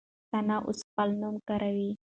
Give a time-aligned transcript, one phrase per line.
[0.31, 1.91] ثنا اوس خپل نوم نه کاروي.